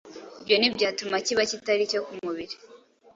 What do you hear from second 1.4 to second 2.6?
kitari icyo ku mubiri.